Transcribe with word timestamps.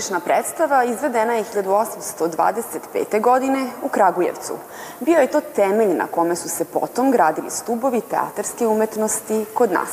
Pozorišna 0.00 0.20
predstava 0.20 0.84
izvedena 0.84 1.32
je 1.32 1.44
1825. 1.44 3.20
godine 3.20 3.66
u 3.82 3.88
Kragujevcu. 3.88 4.52
Bio 5.00 5.18
je 5.18 5.26
to 5.26 5.40
temelj 5.40 5.94
na 5.96 6.06
kome 6.06 6.36
su 6.36 6.48
se 6.48 6.64
potom 6.64 7.10
gradili 7.10 7.50
stubovi 7.50 8.00
teatarske 8.00 8.66
umetnosti 8.66 9.44
kod 9.54 9.72
nas. 9.72 9.88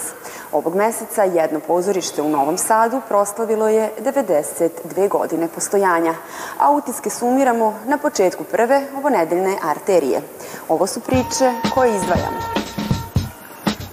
Ovog 0.51 0.75
meseca 0.75 1.23
jedno 1.23 1.59
pozorište 1.59 2.21
u 2.21 2.29
Novom 2.29 2.57
Sadu 2.57 3.01
proslavilo 3.07 3.67
je 3.67 3.91
92 3.99 5.09
godine 5.09 5.47
postojanja, 5.47 6.13
a 6.59 6.71
utiske 6.71 7.09
sumiramo 7.09 7.79
na 7.85 7.97
početku 7.97 8.43
prve 8.43 8.81
ovonedeljne 8.97 9.57
arterije. 9.63 10.21
Ovo 10.69 10.87
su 10.87 10.99
priče 10.99 11.51
koje 11.73 11.95
izdvajamo. 11.95 12.39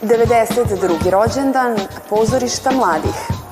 92. 0.02 1.10
rođendan 1.10 1.76
pozorišta 2.08 2.70
mladih. 2.70 3.43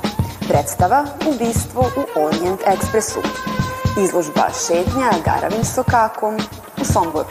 Predstava 0.49 1.05
Ubistvo 1.27 1.91
u 1.97 2.21
Orient 2.21 2.61
Ekspresu. 2.67 3.19
Izložba 4.05 4.49
šetnja 4.67 5.11
Garavim 5.25 5.65
sokakom 5.65 6.35
u 6.81 6.85
Somboru. 6.85 7.29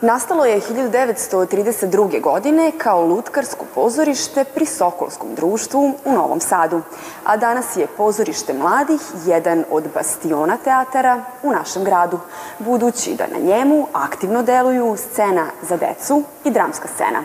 Nastalo 0.00 0.44
je 0.44 0.60
1932. 0.60 2.20
godine 2.20 2.72
kao 2.78 3.06
lutkarsko 3.06 3.64
pozorište 3.74 4.44
pri 4.44 4.66
Sokolskom 4.66 5.34
društvu 5.34 5.94
u 6.04 6.12
Novom 6.12 6.40
Sadu, 6.40 6.82
a 7.24 7.36
danas 7.36 7.76
je 7.76 7.86
pozorište 7.86 8.52
mladih 8.52 9.00
jedan 9.26 9.64
od 9.70 9.84
bastiona 9.94 10.56
teatara 10.56 11.24
u 11.42 11.50
našem 11.50 11.84
gradu, 11.84 12.18
budući 12.58 13.14
da 13.14 13.26
na 13.26 13.38
njemu 13.38 13.86
aktivno 13.92 14.42
deluju 14.42 14.96
scena 14.96 15.46
za 15.62 15.76
decu 15.76 16.22
i 16.44 16.50
dramska 16.50 16.88
scena. 16.94 17.22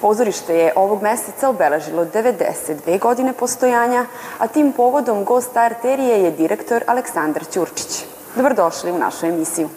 Pozorište 0.00 0.54
je 0.54 0.72
ovog 0.76 1.02
meseca 1.02 1.48
obeležilo 1.48 2.04
92 2.04 2.98
godine 2.98 3.32
postojanja, 3.32 4.06
a 4.38 4.46
tim 4.46 4.72
povodom 4.72 5.24
gost 5.24 5.56
arterije 5.56 6.22
je 6.22 6.30
direktor 6.30 6.82
Aleksandar 6.86 7.44
Ćurčić. 7.52 8.04
Dobrodošli 8.36 8.92
u 8.92 8.98
našu 8.98 9.26
emisiju. 9.26 9.68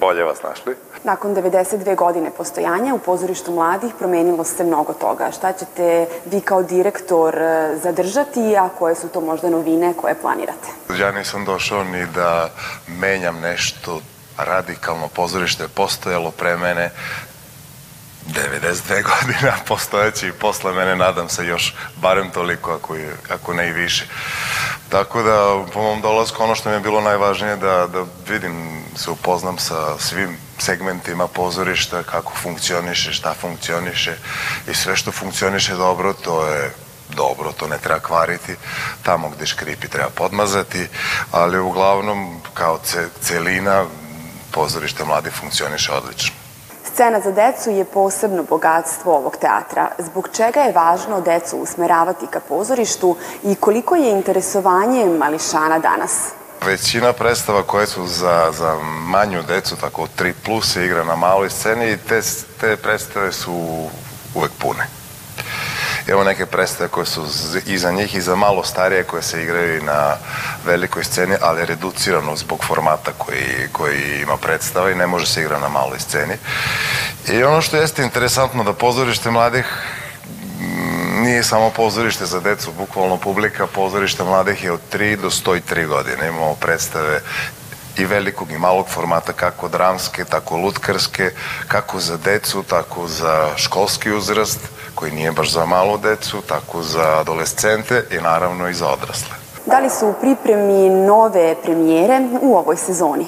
Bolje 0.00 0.24
vas 0.24 0.42
našli. 0.42 0.76
Nakon 1.04 1.34
92 1.34 1.96
godine 1.96 2.30
postojanja 2.36 2.94
u 2.94 2.98
pozorištu 2.98 3.52
mladih 3.52 3.92
promenilo 3.98 4.44
se 4.44 4.64
mnogo 4.64 4.92
toga. 4.92 5.30
Šta 5.30 5.52
ćete 5.52 6.06
vi 6.24 6.40
kao 6.40 6.62
direktor 6.62 7.38
e, 7.38 7.76
zadržati, 7.82 8.56
a 8.56 8.68
koje 8.78 8.94
su 8.94 9.08
to 9.08 9.20
možda 9.20 9.50
novine 9.50 9.94
koje 10.00 10.14
planirate? 10.14 10.68
Ja 10.98 11.12
nisam 11.12 11.44
došao 11.44 11.84
ni 11.84 12.06
da 12.06 12.50
menjam 12.88 13.40
nešto 13.40 14.00
radikalno 14.38 15.08
pozorište 15.08 15.68
postojalo 15.68 16.30
pre 16.30 16.56
mene 16.56 16.90
92 18.26 19.02
godina 19.02 19.52
postojeći 19.68 20.28
i 20.28 20.32
posle 20.32 20.72
mene 20.72 20.96
nadam 20.96 21.28
se 21.28 21.46
još 21.46 21.74
barem 21.96 22.30
toliko 22.30 22.72
ako, 22.72 22.94
je, 22.94 23.16
ako 23.30 23.54
ne 23.54 23.68
i 23.68 23.72
više. 23.72 24.06
Tako 24.94 25.22
da 25.22 25.64
po 25.72 25.82
mom 25.82 26.00
dolasku 26.00 26.42
ono 26.42 26.54
što 26.54 26.68
mi 26.68 26.76
je 26.76 26.80
bilo 26.80 27.00
najvažnije 27.00 27.56
da, 27.56 27.86
da 27.86 28.04
vidim, 28.28 28.84
se 28.96 29.10
upoznam 29.10 29.58
sa 29.58 29.98
svim 29.98 30.36
segmentima 30.58 31.28
pozorišta, 31.28 32.02
kako 32.02 32.32
funkcioniše, 32.42 33.12
šta 33.12 33.34
funkcioniše 33.40 34.16
i 34.70 34.74
sve 34.74 34.96
što 34.96 35.12
funkcioniše 35.12 35.74
dobro 35.74 36.12
to 36.12 36.46
je 36.46 36.74
dobro, 37.16 37.52
to 37.52 37.66
ne 37.66 37.78
treba 37.78 38.00
kvariti, 38.00 38.54
tamo 39.02 39.28
gde 39.28 39.46
škripi 39.46 39.88
treba 39.88 40.10
podmazati, 40.10 40.88
ali 41.30 41.58
uglavnom 41.58 42.40
kao 42.54 42.78
ce, 42.84 43.08
celina 43.20 43.84
pozorište 44.50 45.04
mladi 45.04 45.30
funkcioniše 45.30 45.92
odlično. 45.92 46.43
Scena 46.94 47.20
za 47.20 47.30
decu 47.30 47.70
je 47.70 47.84
posebno 47.84 48.42
bogatstvo 48.42 49.16
ovog 49.16 49.36
teatra. 49.36 49.88
Zbog 49.98 50.28
čega 50.32 50.60
je 50.60 50.72
važno 50.72 51.20
decu 51.20 51.56
usmeravati 51.56 52.26
ka 52.26 52.40
pozorištu 52.40 53.16
i 53.44 53.54
koliko 53.54 53.96
je 53.96 54.10
interesovanje 54.10 55.04
mališana 55.04 55.78
danas? 55.78 56.30
Većina 56.66 57.12
predstava 57.12 57.62
koje 57.62 57.86
su 57.86 58.06
za, 58.06 58.52
za 58.52 58.76
manju 59.06 59.42
decu, 59.42 59.76
tako 59.76 60.06
3 60.18 60.32
plus, 60.44 60.76
igra 60.76 61.04
na 61.04 61.16
maloj 61.16 61.50
sceni 61.50 61.90
i 61.92 61.96
te, 61.96 62.20
te 62.60 62.76
predstave 62.76 63.32
su 63.32 63.52
uvek 64.34 64.52
pune. 64.58 64.86
Imamo 66.08 66.24
neke 66.24 66.46
predstave 66.46 66.88
koje 66.88 67.06
su 67.06 67.26
i 67.66 67.78
za 67.78 67.90
njih 67.90 68.14
i 68.14 68.20
za 68.20 68.36
malo 68.36 68.64
starije 68.64 69.04
koje 69.04 69.22
se 69.22 69.42
igraju 69.42 69.82
na 69.82 70.16
velikoj 70.64 71.04
sceni, 71.04 71.34
ali 71.40 71.66
reducirano 71.66 72.36
zbog 72.36 72.64
formata 72.64 73.12
koji, 73.18 73.68
koji 73.72 74.20
ima 74.22 74.36
predstava 74.36 74.90
i 74.90 74.94
ne 74.94 75.06
može 75.06 75.26
se 75.26 75.40
igra 75.40 75.58
na 75.58 75.68
maloj 75.68 75.98
sceni. 76.00 76.34
I 77.28 77.42
ono 77.42 77.62
što 77.62 77.76
jeste 77.76 78.02
interesantno 78.02 78.64
da 78.64 78.72
pozorište 78.72 79.30
mladih 79.30 79.64
nije 81.22 81.42
samo 81.42 81.70
pozorište 81.70 82.26
za 82.26 82.40
decu, 82.40 82.72
bukvalno 82.78 83.16
publika 83.16 83.66
pozorišta 83.66 84.24
mladih 84.24 84.64
je 84.64 84.72
od 84.72 84.80
3 84.92 85.16
do 85.16 85.30
103 85.30 85.86
godine. 85.86 86.28
Imamo 86.28 86.54
predstave 86.54 87.20
i 87.96 88.04
velikog 88.04 88.50
i 88.52 88.58
malog 88.58 88.88
formata, 88.88 89.32
kako 89.32 89.68
dramske, 89.68 90.24
tako 90.24 90.56
lutkarske, 90.56 91.30
kako 91.68 92.00
za 92.00 92.16
decu, 92.16 92.62
tako 92.62 93.08
za 93.08 93.48
školski 93.56 94.10
uzrast, 94.10 94.60
koji 94.94 95.12
nije 95.12 95.32
baš 95.32 95.52
za 95.52 95.66
malu 95.66 95.98
decu, 95.98 96.42
tako 96.48 96.82
za 96.82 97.20
adolescente 97.20 98.04
i 98.10 98.16
naravno 98.16 98.68
i 98.68 98.74
za 98.74 98.88
odrasle. 98.88 99.34
Da 99.66 99.78
li 99.78 99.90
su 99.90 100.08
u 100.08 100.14
pripremi 100.20 100.90
nove 100.90 101.54
premijere 101.62 102.20
u 102.40 102.56
ovoj 102.56 102.76
sezoni? 102.76 103.26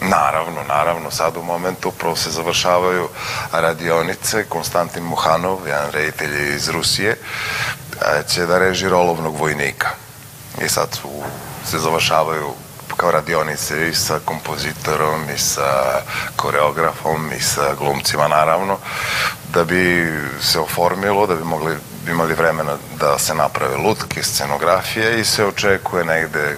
Naravno, 0.00 0.62
naravno, 0.68 1.10
sad 1.10 1.36
u 1.36 1.42
momentu 1.42 1.88
upravo 1.88 2.16
se 2.16 2.30
završavaju 2.30 3.08
radionice. 3.52 4.44
Konstantin 4.44 5.02
Muhanov, 5.02 5.58
jedan 5.66 5.90
reditelj 5.90 6.54
iz 6.54 6.68
Rusije, 6.68 7.16
će 8.28 8.46
da 8.46 8.58
reži 8.58 8.88
rolovnog 8.88 9.36
vojnika. 9.36 9.88
I 10.64 10.68
sad 10.68 10.88
su, 10.94 11.08
se 11.70 11.78
završavaju 11.78 12.48
kao 12.96 13.10
radionice 13.10 13.88
i 13.88 13.94
sa 13.94 14.18
kompozitorom 14.24 15.30
i 15.34 15.38
sa 15.38 16.00
koreografom 16.36 17.32
i 17.38 17.40
sa 17.40 17.74
glumcima 17.78 18.28
naravno 18.28 18.78
da 19.54 19.64
bi 19.64 20.12
se 20.40 20.58
oformilo, 20.58 21.26
da 21.26 21.34
bi 21.34 21.44
mogli 21.44 21.76
bi 22.04 22.10
imali 22.10 22.34
vremena 22.34 22.76
da 23.00 23.18
se 23.18 23.34
naprave 23.34 23.76
lutke, 23.76 24.22
scenografije 24.22 25.20
i 25.20 25.24
se 25.24 25.44
očekuje 25.44 26.04
negde 26.04 26.56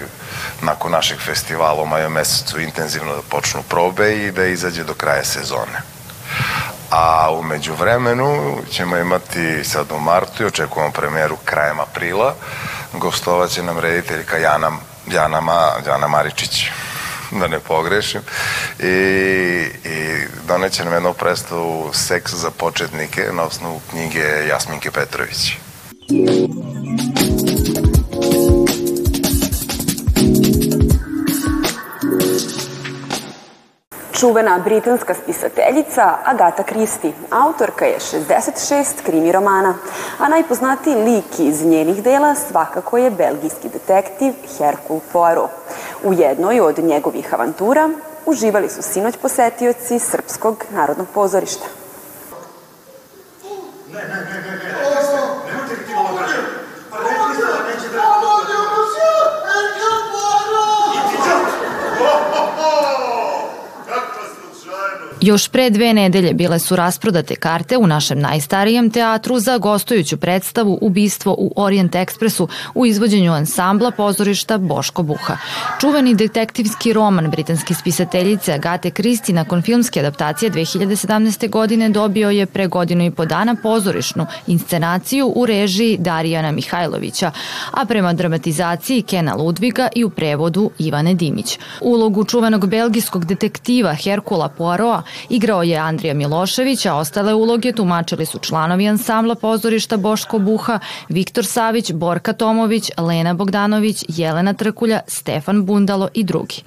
nakon 0.63 0.93
našeg 0.93 1.19
festivala 1.21 1.83
u 1.83 1.87
maju 1.87 2.11
mesecu 2.11 2.61
intenzivno 2.61 3.15
da 3.15 3.23
počnu 3.23 3.63
probe 3.63 4.27
i 4.27 4.31
da 4.31 4.47
izađe 4.47 4.85
do 4.85 4.95
kraja 4.95 5.25
sezone. 5.25 5.83
A 6.91 7.31
umeđu 7.33 7.75
vremenu 7.75 8.59
ćemo 8.71 8.97
imati 8.97 9.65
sad 9.65 9.93
u 9.93 9.99
martu 10.01 10.43
i 10.43 10.47
očekujemo 10.47 10.93
premijeru 10.93 11.37
krajem 11.45 11.81
aprila. 11.81 12.35
Gostovaće 12.93 13.63
nam 13.63 13.79
rediteljka 13.79 14.37
Jana, 14.37 14.71
Jana, 15.07 15.41
Ma, 15.41 15.73
Jana 15.87 16.09
Maričić 16.09 16.71
da 17.41 17.47
ne 17.47 17.61
pogrešim 17.61 18.21
i, 18.81 18.85
i 19.85 20.15
doneće 20.49 20.85
nam 20.85 20.93
jednu 20.93 21.15
predstavu 21.15 21.91
Seks 21.93 22.35
za 22.35 22.51
početnike 22.51 23.23
na 23.33 23.43
osnovu 23.43 23.81
knjige 23.91 24.25
Jasminke 24.49 24.91
Petrović. 24.91 25.57
Čuvena 34.21 34.59
britanska 34.65 35.15
spisateljica 35.15 36.19
Agata 36.25 36.63
Christie, 36.63 37.13
autorka 37.31 37.85
je 37.85 37.99
66 37.99 38.85
krimi 39.07 39.33
romana, 39.33 39.75
a 40.19 40.29
najpoznatiji 40.29 40.95
lik 40.95 41.39
iz 41.39 41.65
njenih 41.65 42.03
dela 42.03 42.35
svakako 42.35 42.99
je 42.99 43.11
belgijski 43.11 43.69
detektiv 43.69 44.33
Hercule 44.59 45.01
Poirot. 45.13 45.51
U 46.05 46.13
jednoj 46.13 46.61
od 46.61 46.79
njegovih 46.79 47.35
avantura 47.35 47.91
uživali 48.27 48.69
su 48.69 48.83
sinoć 48.83 49.17
posetioci 49.23 49.99
Srpskog 49.99 50.65
narodnog 50.71 51.07
pozorišta. 51.15 51.65
Ne, 53.93 54.01
ne, 54.01 54.09
ne, 54.09 54.41
ne, 54.41 54.57
ne. 54.57 54.75
Još 65.25 65.49
pre 65.49 65.71
dve 65.71 65.95
nedelje 65.95 66.35
bile 66.35 66.59
su 66.59 66.77
rasprodate 66.77 67.35
karte 67.35 67.77
u 67.77 67.87
našem 67.87 68.21
najstarijem 68.21 68.91
teatru 68.91 69.39
za 69.39 69.59
gostujuću 69.59 70.17
predstavu 70.17 70.79
Ubistvo 70.81 71.35
u 71.39 71.53
Orient 71.57 71.95
Ekspresu 71.95 72.49
u 72.75 72.87
izvođenju 72.87 73.33
ansambla 73.33 73.91
pozorišta 73.91 74.59
Boško 74.59 75.03
Buha. 75.03 75.37
Čuveni 75.81 76.15
detektivski 76.15 76.93
roman 76.93 77.31
britanske 77.31 77.75
spisateljice 77.75 78.53
Agate 78.53 78.91
Kristi 78.91 79.33
nakon 79.33 79.63
filmske 79.63 80.01
adaptacije 80.01 80.51
2017. 80.51 81.51
godine 81.51 81.89
dobio 81.89 82.31
je 82.31 82.47
pre 82.47 82.67
godinu 82.67 83.05
i 83.05 83.11
po 83.11 83.25
dana 83.25 83.57
pozorišnu 83.63 84.27
inscenaciju 84.47 85.33
u 85.37 85.47
režiji 85.47 85.97
Darijana 85.99 86.51
Mihajlovića, 86.51 87.31
a 87.71 87.85
prema 87.85 88.13
dramatizaciji 88.13 89.03
Kena 89.03 89.35
Ludviga 89.35 89.89
i 89.95 90.05
u 90.05 90.11
prevodu 90.11 90.71
Ivane 90.79 91.15
Dimić. 91.15 91.59
Ulogu 91.81 92.25
čuvenog 92.25 92.67
belgijskog 92.67 93.25
detektiva 93.25 93.95
Herkula 93.95 94.49
Poirot 94.49 95.14
Igrao 95.29 95.63
je 95.63 95.77
Andrija 95.77 96.15
Milošević, 96.15 96.87
a 96.87 96.95
ostale 96.95 97.35
uloge 97.35 97.73
tumačili 97.73 98.27
su 98.27 98.39
članovi 98.39 98.89
ansambla 98.89 99.35
pozorišta 99.35 99.97
Boško 99.97 100.39
Buha, 100.39 100.79
Viktor 101.09 101.47
Savić, 101.47 101.93
Borka 101.93 102.33
Tomović, 102.33 102.91
Lena 102.99 103.35
Bogdanović, 103.35 104.05
Jelena 104.09 104.53
Trkulja, 104.53 105.01
Stefan 105.07 105.65
Bundalo 105.65 106.09
i 106.15 106.25
drugi. 106.25 106.63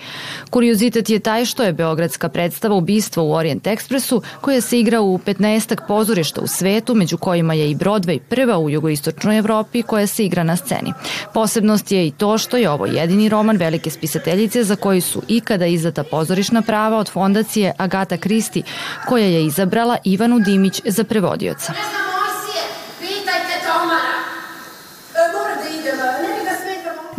Kuriozitet 0.49 1.09
je 1.09 1.19
taj 1.19 1.45
što 1.45 1.63
je 1.63 1.73
Beogradska 1.73 2.29
predstava 2.29 2.75
Ubistvo 2.75 3.23
u 3.23 3.31
Orient 3.31 3.63
Expressu, 3.63 4.21
koja 4.41 4.61
se 4.61 4.79
igra 4.79 5.01
u 5.01 5.17
15 5.17 5.75
pozorišta 5.87 6.41
u 6.41 6.47
svetu, 6.47 6.95
među 6.95 7.17
kojima 7.17 7.53
je 7.53 7.71
i 7.71 7.75
Broadway 7.75 8.19
prva 8.19 8.57
u 8.57 8.69
jugoistočnoj 8.69 9.37
Evropi 9.37 9.81
koja 9.81 10.07
se 10.07 10.25
igra 10.25 10.43
na 10.43 10.55
sceni. 10.55 10.93
Posebnost 11.33 11.91
je 11.91 12.07
i 12.07 12.11
to 12.11 12.37
što 12.37 12.57
je 12.57 12.69
ovo 12.69 12.85
jedini 12.85 13.29
roman 13.29 13.57
velike 13.57 13.89
spisateljice 13.89 14.63
za 14.63 14.75
koji 14.75 15.01
su 15.01 15.21
ikada 15.27 15.65
izdata 15.65 16.03
pozorišna 16.03 16.61
prava 16.61 16.97
od 16.97 17.09
fondacije 17.09 17.73
Agata 17.77 18.17
Kristi, 18.17 18.36
koja 19.05 19.25
je 19.25 19.45
izabrala 19.45 19.97
Ivanu 20.03 20.39
Dimić 20.39 20.81
za 20.85 21.03
prevodioca. 21.03 21.73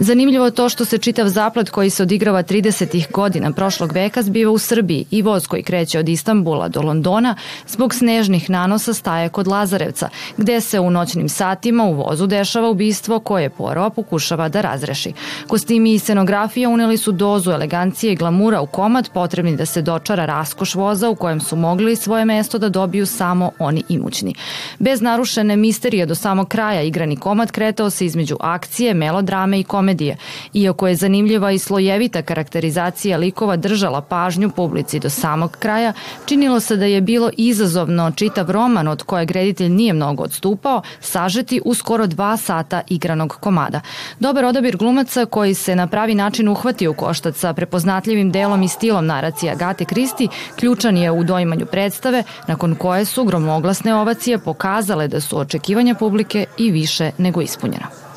Zanimljivo 0.01 0.45
je 0.45 0.51
to 0.51 0.69
što 0.69 0.85
se 0.85 0.99
čitav 0.99 1.29
zaplet 1.29 1.71
koji 1.71 1.91
se 1.91 2.03
odigrava 2.03 2.43
30. 2.43 3.13
godina 3.13 3.53
prošlog 3.53 3.93
veka 3.93 4.23
zbiva 4.23 4.53
u 4.53 4.59
Srbiji 4.59 5.05
i 5.11 5.23
voz 5.23 5.47
koji 5.47 5.63
kreće 5.63 5.99
od 5.99 6.09
Istambula 6.09 6.69
do 6.69 6.83
Londona 6.83 7.35
zbog 7.67 7.95
snežnih 7.95 8.51
nanosa 8.51 8.95
staje 8.95 9.29
kod 9.29 9.47
Lazarevca, 9.47 10.09
gde 10.37 10.61
se 10.61 10.81
u 10.81 10.91
noćnim 10.91 11.29
satima 11.29 11.85
u 11.85 11.93
vozu 11.93 12.27
dešava 12.27 12.71
ubistvo 12.71 13.19
koje 13.21 13.51
Poirot 13.51 13.95
pokušava 13.95 14.49
da 14.49 14.61
razreši. 14.61 15.13
Kostimi 15.47 15.95
i 15.95 15.99
scenografija 15.99 16.69
uneli 16.69 16.97
su 16.97 17.13
dozu 17.13 17.51
elegancije 17.51 18.13
i 18.13 18.17
glamura 18.17 18.61
u 18.61 18.67
komad 18.67 19.11
potrebni 19.15 19.57
da 19.57 19.67
se 19.67 19.83
dočara 19.83 20.27
raskoš 20.27 20.75
voza 20.75 21.11
u 21.11 21.15
kojem 21.15 21.41
su 21.41 21.57
mogli 21.57 21.97
svoje 21.97 22.25
mesto 22.25 22.59
da 22.59 22.69
dobiju 22.69 23.07
samo 23.07 23.51
oni 23.59 23.83
imućni. 23.89 24.35
Bez 24.79 25.01
narušene 25.01 25.57
misterije 25.57 26.07
do 26.07 26.15
samog 26.15 26.49
kraja 26.49 26.83
igrani 26.83 27.17
komad 27.17 27.51
kretao 27.51 27.91
se 27.91 28.07
između 28.07 28.37
akcije, 28.41 28.95
melodrame 28.95 29.61
i 29.61 29.65
komedije 29.65 29.88
komedije. 29.89 30.17
Iako 30.55 30.89
je 30.89 30.97
zanimljiva 30.97 31.53
i 31.53 31.59
slojevita 31.59 32.23
karakterizacija 32.23 33.17
likova 33.17 33.57
držala 33.57 34.01
pažnju 34.01 34.51
publici 34.51 35.01
do 35.01 35.11
samog 35.11 35.57
kraja, 35.59 35.93
činilo 36.27 36.61
se 36.61 36.77
da 36.77 36.85
je 36.85 37.01
bilo 37.01 37.31
izazovno 37.37 38.11
čitav 38.11 38.51
roman 38.51 38.89
od 38.89 39.03
kojeg 39.03 39.31
reditelj 39.31 39.69
nije 39.69 39.93
mnogo 39.93 40.23
odstupao, 40.23 40.83
sažeti 41.01 41.61
u 41.65 41.75
skoro 41.75 42.07
dva 42.07 42.37
sata 42.37 42.83
igranog 42.89 43.37
komada. 43.41 43.81
Dobar 44.21 44.45
odabir 44.45 44.77
glumaca 44.77 45.25
koji 45.25 45.55
se 45.55 45.77
na 45.77 45.87
pravi 45.87 46.15
način 46.15 46.49
uhvati 46.49 46.89
u 46.89 46.95
koštac 46.95 47.37
sa 47.37 47.53
prepoznatljivim 47.53 48.33
delom 48.33 48.63
i 48.63 48.69
stilom 48.69 49.07
naracije 49.07 49.53
Agate 49.53 49.85
Kristi 49.85 50.29
ključan 50.57 50.97
je 50.97 51.11
u 51.11 51.25
doimanju 51.25 51.67
predstave, 51.67 52.23
nakon 52.47 52.75
koje 52.75 53.05
su 53.05 53.25
gromoglasne 53.25 53.95
ovacije 53.95 54.39
pokazale 54.39 55.09
da 55.09 55.21
su 55.21 55.39
očekivanja 55.39 55.95
publike 55.95 56.47
i 56.59 56.71
više 56.71 57.11
nego 57.19 57.41
ispunjena. 57.41 58.08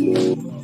Thank 0.00 0.44
you. 0.44 0.59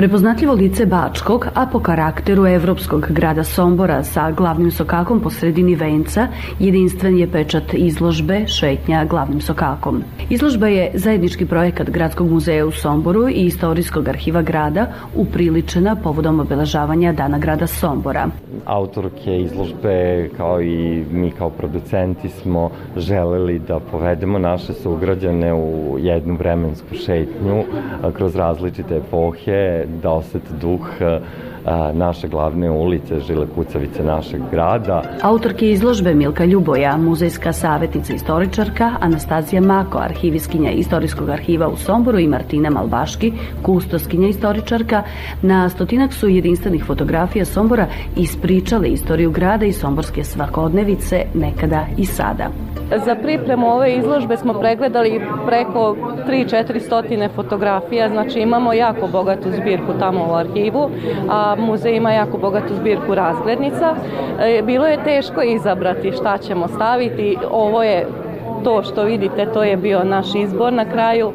Prepoznatljivo 0.00 0.54
lice 0.54 0.86
Bačkog, 0.86 1.46
a 1.54 1.66
po 1.66 1.80
karakteru 1.80 2.46
evropskog 2.46 3.06
grada 3.10 3.44
Sombora 3.44 4.02
sa 4.04 4.30
glavnim 4.30 4.70
sokakom 4.70 5.20
po 5.20 5.30
sredini 5.30 5.74
venca, 5.74 6.28
jedinstven 6.58 7.18
je 7.18 7.26
pečat 7.30 7.74
izložbe 7.74 8.46
Šetnja 8.46 9.04
glavnim 9.04 9.40
sokakom. 9.40 10.02
Izložba 10.30 10.68
je 10.68 10.90
zajednički 10.94 11.46
projekat 11.46 11.90
Gradskog 11.90 12.30
muzeja 12.30 12.66
u 12.66 12.70
Somboru 12.70 13.28
i 13.28 13.44
Istorijskog 13.44 14.08
arhiva 14.08 14.42
grada 14.42 14.86
upriličena 15.14 15.96
povodom 15.96 16.40
obeležavanja 16.40 17.12
Dana 17.12 17.38
grada 17.38 17.66
Sombora. 17.66 18.30
Autorke 18.64 19.36
izložbe 19.40 20.28
kao 20.36 20.62
i 20.62 21.04
mi 21.10 21.30
kao 21.30 21.50
producenti 21.50 22.28
smo 22.28 22.70
želeli 22.96 23.58
da 23.58 23.80
povedemo 23.80 24.38
naše 24.38 24.72
sugrađane 24.72 25.54
u 25.54 25.98
jednu 25.98 26.34
vremensku 26.34 26.94
šetnju 26.94 27.64
kroz 28.16 28.36
različite 28.36 28.96
epohe, 28.96 29.89
da 30.02 30.10
osete 30.10 30.54
duh 30.60 30.80
naše 31.92 32.28
glavne 32.28 32.70
ulice, 32.70 33.20
žile 33.20 33.46
kucavice 33.54 34.04
našeg 34.04 34.40
grada. 34.50 35.02
Autorke 35.22 35.70
izložbe 35.70 36.14
Milka 36.14 36.44
Ljuboja, 36.44 36.96
muzejska 36.96 37.52
savjetnica 37.52 38.12
istoričarka, 38.14 38.90
Anastazija 39.00 39.62
Mako, 39.62 39.98
arhiviskinja 39.98 40.70
Istorijskog 40.70 41.28
arhiva 41.28 41.68
u 41.68 41.76
Somboru 41.76 42.18
i 42.18 42.28
Martina 42.28 42.70
Malbaški, 42.70 43.32
kustoskinja 43.62 44.28
istoričarka, 44.28 45.02
na 45.42 45.68
stotinak 45.68 46.12
su 46.12 46.28
jedinstvenih 46.28 46.84
fotografija 46.84 47.44
Sombora 47.44 47.86
ispričale 48.16 48.88
istoriju 48.88 49.30
grada 49.30 49.66
i 49.66 49.72
somborske 49.72 50.24
svakodnevice 50.24 51.24
nekada 51.34 51.86
i 51.96 52.04
sada. 52.04 52.48
Za 53.04 53.14
pripremu 53.22 53.66
ove 53.66 53.96
izložbe 53.96 54.36
smo 54.36 54.54
pregledali 54.54 55.20
preko 55.46 55.96
3-4 56.28 56.80
stotine 56.80 57.28
fotografija, 57.28 58.08
znači 58.08 58.40
imamo 58.40 58.72
jako 58.72 59.08
bogatu 59.12 59.48
zbirku 59.50 59.69
tamo 59.98 60.26
u 60.30 60.34
arhivu, 60.34 60.90
a 61.30 61.56
muzej 61.58 61.96
ima 61.96 62.12
jako 62.12 62.38
bogatu 62.38 62.74
zbirku 62.74 63.14
razglednica. 63.14 63.94
E, 64.40 64.62
bilo 64.62 64.86
je 64.86 65.04
teško 65.04 65.42
izabrati 65.42 66.12
šta 66.12 66.38
ćemo 66.38 66.68
staviti, 66.68 67.36
ovo 67.50 67.82
je 67.82 68.06
to 68.64 68.82
što 68.82 69.04
vidite, 69.04 69.46
to 69.54 69.62
je 69.62 69.76
bio 69.76 70.04
naš 70.04 70.34
izbor 70.34 70.72
na 70.72 70.84
kraju. 70.84 71.32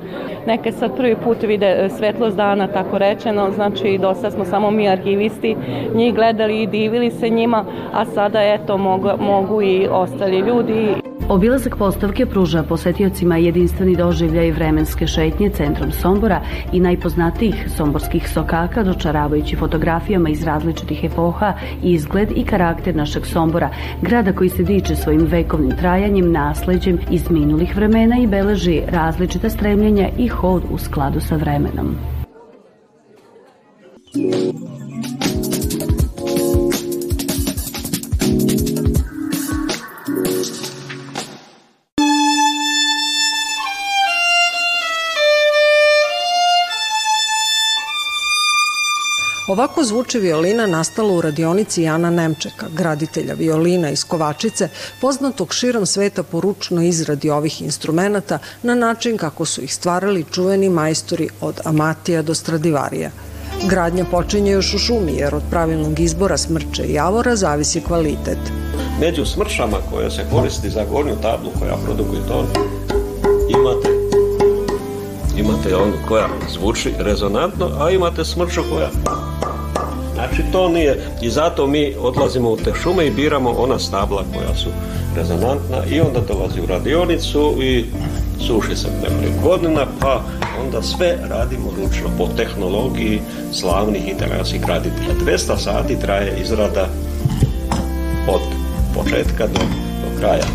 Neke 0.48 0.72
sad 0.72 0.98
prvi 0.98 1.16
put 1.16 1.44
vide 1.44 1.66
e, 1.68 1.90
svetlost 1.90 2.38
dana, 2.38 2.68
tako 2.68 2.98
rečeno, 2.98 3.52
znači 3.52 3.98
dosta 3.98 4.32
smo 4.32 4.46
samo 4.46 4.72
mi 4.72 4.90
arhivisti 4.90 5.56
njih 5.94 6.16
gledali 6.16 6.62
i 6.62 6.68
divili 6.68 7.12
se 7.12 7.30
njima, 7.30 7.66
a 7.94 8.06
sada 8.06 8.44
eto 8.44 8.78
mogu, 8.78 9.10
mogu 9.20 9.62
i 9.62 9.88
ostali 9.92 10.38
ljudi. 10.40 10.96
Obilazak 11.30 11.75
postavke 11.77 12.25
pruža 12.25 12.63
posetiocima 12.63 13.38
jedinstveni 13.38 13.95
doživljaj 13.95 14.51
vremenske 14.51 15.07
šetnje 15.07 15.50
centrom 15.50 15.92
Sombora 15.92 16.42
i 16.74 16.80
najpoznatijih 16.80 17.68
somborskih 17.77 18.30
sokaka 18.30 18.83
dočaravajući 18.83 19.56
fotografijama 19.56 20.30
iz 20.30 20.44
različitih 20.44 21.03
epoha, 21.03 21.53
izgled 21.84 22.32
i 22.36 22.44
karakter 22.44 22.96
našeg 22.96 23.25
Sombora, 23.25 23.70
grada 24.01 24.34
koji 24.34 24.50
se 24.50 24.63
diče 24.63 24.96
svojim 24.96 25.25
vekovnim 25.25 25.77
trajanjem, 25.77 26.32
nasleđem 26.32 27.00
iz 27.12 27.29
minulih 27.29 27.75
vremena 27.75 28.17
i 28.20 28.27
beleži 28.27 28.82
različite 28.88 29.50
stremljenja 29.50 30.10
i 30.17 30.27
hod 30.27 30.63
u 30.72 30.77
skladu 30.77 31.20
sa 31.20 31.36
vremenom. 31.36 31.96
Ovako 49.48 49.84
zvuči 49.84 50.20
violina 50.20 50.66
nastala 50.68 51.14
u 51.14 51.22
radionici 51.22 51.82
Jana 51.82 52.10
Nemčeka, 52.10 52.66
graditelja 52.74 53.34
violina 53.34 53.90
iz 53.90 54.04
Kovačice, 54.04 54.70
poznatog 55.02 55.54
širom 55.54 55.86
sveta 55.86 56.24
po 56.24 56.42
ručnoj 56.42 56.88
izradi 56.88 57.30
ovih 57.30 57.62
instrumenta 57.62 58.40
na 58.64 58.75
način 58.75 59.18
kako 59.18 59.46
su 59.46 59.62
ih 59.62 59.74
stvarali 59.74 60.25
čuveni 60.32 60.70
majstori 60.70 61.30
od 61.42 61.60
Amatija 61.66 62.22
do 62.22 62.34
Stradivarija. 62.34 63.10
Gradnja 63.70 64.06
počinje 64.06 64.52
još 64.52 64.74
u 64.74 64.78
šumi 64.78 65.14
jer 65.16 65.36
od 65.36 65.44
pravilnog 65.50 66.00
izbora 66.00 66.38
smrče 66.38 66.84
i 66.84 66.94
javora 66.94 67.36
zavisi 67.36 67.82
kvalitet. 67.82 68.40
Među 69.00 69.25
smršama 69.25 69.78
koja 69.92 70.12
se 70.12 70.25
koristi 70.32 70.70
za 70.70 70.86
gornju 70.92 71.16
tablu 71.22 71.52
koja 71.60 71.75
produkuje 71.86 72.22
ton 72.28 72.46
imate 73.50 73.96
imate 75.38 75.75
onu 75.75 75.94
koja 76.08 76.28
zvuči 76.54 76.94
rezonantno, 77.00 77.70
a 77.80 77.90
imate 77.90 78.25
smrču 78.25 78.62
koja 78.70 78.90
Znači 80.25 80.51
to 80.51 80.70
nije, 80.70 81.00
i 81.22 81.29
zato 81.29 81.67
mi 81.67 81.94
odlazimo 82.00 82.50
u 82.50 82.58
te 82.58 82.72
šume 82.84 83.08
i 83.08 83.12
biramo 83.12 83.50
ona 83.50 83.79
stabla 83.79 84.24
koja 84.34 84.55
su 84.55 84.70
rezonantna 85.15 85.77
i 85.91 86.01
onda 86.01 86.20
dolazi 86.27 86.62
u 86.62 86.65
radionicu 86.65 87.63
i 87.63 87.86
suši 88.48 88.75
se 88.75 88.88
nekoliko 89.03 89.50
godina, 89.50 89.86
pa 90.00 90.22
onda 90.65 90.82
sve 90.82 91.17
radimo 91.29 91.72
ručno 91.77 92.10
po 92.17 92.27
tehnologiji 92.38 93.22
slavnih 93.51 94.08
italijanskih 94.08 94.65
graditelja. 94.65 95.13
200 95.25 95.58
sati 95.58 96.00
traje 96.00 96.38
izrada 96.41 96.88
od 98.27 98.41
početka 98.96 99.48
do, 99.48 99.60
do 100.01 100.20
kraja. 100.20 100.46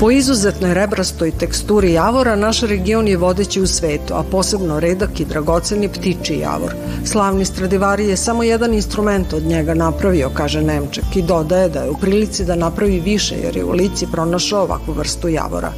Po 0.00 0.10
izuzetnoj 0.10 0.74
rebrastoj 0.74 1.30
teksturi 1.30 1.92
javora, 1.92 2.36
naš 2.36 2.60
region 2.60 3.08
je 3.08 3.16
vodeći 3.16 3.60
u 3.60 3.66
svetu, 3.66 4.14
a 4.14 4.22
posebno 4.22 4.80
redak 4.80 5.20
i 5.20 5.24
dragoceni 5.24 5.88
ptiči 5.88 6.38
javor. 6.38 6.74
Slavni 7.04 7.44
Stradivari 7.44 8.06
je 8.08 8.16
samo 8.16 8.42
jedan 8.42 8.74
instrument 8.74 9.32
od 9.32 9.42
njega 9.42 9.74
napravio, 9.74 10.30
kaže 10.34 10.62
Nemček, 10.62 11.16
i 11.16 11.22
dodaje 11.22 11.68
da 11.68 11.82
je 11.82 11.90
u 11.90 11.96
prilici 12.00 12.44
da 12.44 12.56
napravi 12.56 13.00
više 13.00 13.34
jer 13.42 13.56
je 13.56 13.64
u 13.64 13.72
lici 13.72 14.06
pronašao 14.12 14.62
ovakvu 14.62 14.92
vrstu 14.92 15.28
javora. 15.28 15.72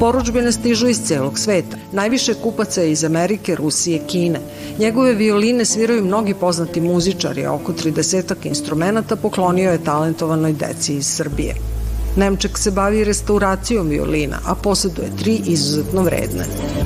Poručbene 0.00 0.52
stižu 0.52 0.88
iz 0.88 1.00
celog 1.06 1.38
sveta. 1.38 1.76
Najviše 1.92 2.34
kupaca 2.34 2.80
je 2.80 2.92
iz 2.92 3.04
Amerike, 3.04 3.56
Rusije, 3.56 3.98
Kine. 4.06 4.40
Njegove 4.78 5.14
violine 5.14 5.64
sviraju 5.64 6.04
mnogi 6.04 6.34
poznati 6.34 6.80
muzičari, 6.80 7.46
a 7.46 7.52
oko 7.52 7.72
30 7.72 8.34
instrumenta 8.44 9.16
poklonio 9.16 9.72
je 9.72 9.84
talentovanoj 9.84 10.52
deci 10.52 10.94
iz 10.94 11.06
Srbije. 11.06 11.73
Nemček 12.16 12.58
se 12.58 12.70
bavi 12.70 13.04
restauracijom 13.04 13.88
violina, 13.88 14.38
a 14.44 14.54
posjeduje 14.54 15.10
tri 15.18 15.40
izuzetno 15.46 16.02
vredne. 16.02 16.44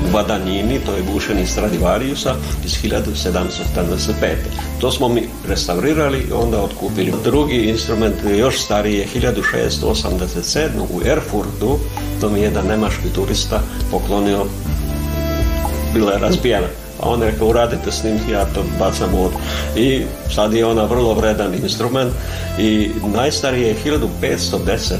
U 0.08 0.12
Badanini, 0.12 0.80
to 0.87 0.94
je 0.94 1.02
bušeni 1.12 1.47
Stradivariusa 1.47 2.35
iz 2.64 2.73
1775. 2.82 4.37
To 4.80 4.90
smo 4.90 5.08
mi 5.08 5.28
restaurirali 5.49 6.18
i 6.18 6.32
onda 6.32 6.62
otkupili. 6.62 7.12
Drugi 7.25 7.56
instrument 7.56 8.16
još 8.38 8.61
stariji 8.61 8.94
je 8.94 9.06
1687. 9.14 10.68
u 10.90 11.00
Erfurtu, 11.06 11.78
to 12.20 12.30
mi 12.30 12.38
je 12.38 12.44
jedan 12.44 12.66
nemaški 12.66 13.08
turista 13.14 13.62
poklonio, 13.90 14.44
bila 15.94 16.12
je 16.12 16.18
razbijena. 16.18 16.88
A 17.00 17.09
on 17.09 17.23
rekao, 17.23 17.49
uradite 17.49 17.93
s 17.93 18.05
njim, 18.05 18.19
ja 18.33 18.45
to 18.45 18.64
bacam 18.78 19.14
u 19.14 19.31
I 19.76 20.02
sad 20.35 20.52
je 20.52 20.67
ona 20.67 20.85
vrlo 20.85 21.14
vredan 21.14 21.55
instrument 21.55 22.12
i 22.59 22.90
najstarije 23.14 23.69
je 23.69 23.76
1510. 23.85 24.97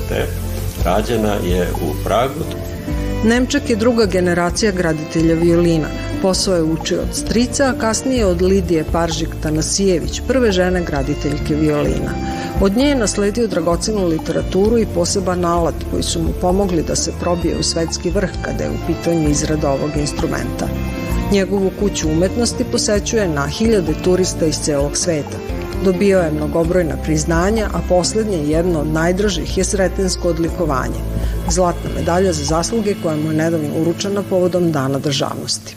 rađena 0.85 1.35
je 1.45 1.69
u 1.73 2.05
Pragu. 2.05 2.45
Nemčak 3.25 3.71
je 3.71 3.77
druga 3.77 4.07
generacija 4.07 4.73
graditelja 4.73 5.35
violina. 5.35 5.87
Posao 6.23 6.55
je 6.55 6.63
učio 6.63 7.01
od 7.01 7.17
strica, 7.17 7.65
a 7.65 7.79
kasnije 7.81 8.27
od 8.27 8.43
Lidije 8.43 8.85
Paržik 8.93 9.29
Tanasijević, 9.43 10.21
prve 10.29 10.53
žene 10.53 10.85
graditeljke 10.85 11.55
violina. 11.55 12.11
Od 12.61 12.77
nje 12.77 12.85
je 12.85 12.95
nasledio 12.95 13.47
dragocenu 13.47 14.07
literaturu 14.07 14.79
i 14.79 14.87
poseban 14.95 15.45
alat 15.45 15.75
koji 15.91 16.03
su 16.03 16.23
mu 16.23 16.33
pomogli 16.41 16.83
da 16.83 16.97
se 16.97 17.13
probije 17.21 17.59
u 17.59 17.63
svetski 17.63 18.11
vrh 18.11 18.31
kada 18.43 18.65
je 18.65 18.71
u 18.71 18.87
pitanju 18.87 19.31
izrada 19.31 19.71
ovog 19.71 19.91
instrumenta. 19.97 20.69
Njegovu 21.33 21.71
kuću 21.81 22.09
umetnosti 22.09 22.65
posećuje 22.73 23.29
na 23.29 23.47
hiljade 23.47 23.95
turista 24.05 24.47
iz 24.47 24.59
celog 24.59 24.97
sveta. 24.97 25.37
Dobio 25.85 26.19
je 26.19 26.31
mnogobrojna 26.31 26.95
priznanja, 27.05 27.69
a 27.75 27.79
poslednje 27.89 28.39
jedno 28.39 28.81
od 28.81 28.87
najdražih 28.87 29.59
je 29.59 29.65
sretensko 29.65 30.29
odlikovanje, 30.29 31.01
zlatna 31.49 31.91
medalja 31.97 32.33
za 32.33 32.45
zasluge 32.45 32.95
koja 33.03 33.17
mu 33.17 33.31
je 33.31 33.37
nedavno 33.37 33.69
uručena 33.81 34.23
povodom 34.31 34.73
Dana 34.73 34.99
državnosti. 34.99 35.77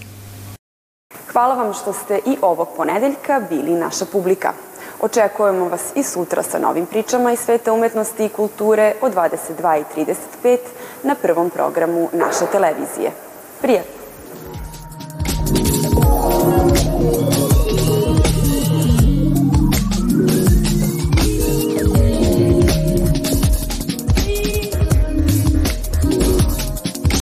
Hvala 1.32 1.56
vam 1.56 1.74
što 1.74 1.94
ste 1.94 2.20
i 2.26 2.38
ovog 2.42 2.68
ponedeljka 2.78 3.42
bili 3.50 3.72
naša 3.72 4.06
publika. 4.06 4.54
Očekujemo 5.02 5.70
vas 5.70 5.84
i 5.96 6.04
sutra 6.04 6.44
sa 6.44 6.60
novim 6.60 6.86
pričama 6.86 7.32
iz 7.32 7.40
sveta 7.40 7.74
umetnosti 7.74 8.26
i 8.26 8.30
kulture 8.30 8.94
od 9.02 9.16
22.35 9.16 10.58
na 11.04 11.16
prvom 11.16 11.50
programu 11.50 12.10
naše 12.14 12.46
televizije. 12.52 13.12
Prijatno! 13.62 14.01